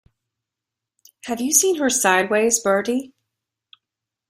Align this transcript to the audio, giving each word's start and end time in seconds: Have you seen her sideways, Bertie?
Have 1.25 1.39
you 1.41 1.51
seen 1.51 1.75
her 1.77 1.91
sideways, 1.91 2.59
Bertie? 2.59 3.13